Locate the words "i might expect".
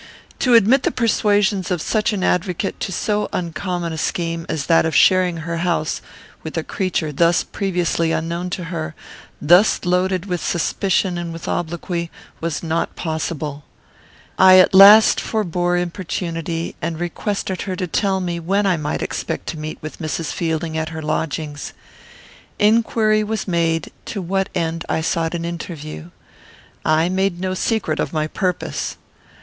18.65-19.45